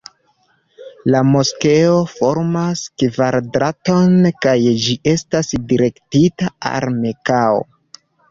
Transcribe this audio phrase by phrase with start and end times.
[1.15, 4.15] La moskeo formas kvadraton
[4.47, 7.63] kaj ĝi estas direktita al Mekao.